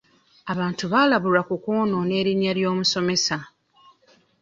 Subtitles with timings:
[0.53, 3.37] Abantu baalabulwa ku kwonoona erinnya ly'omusomesa.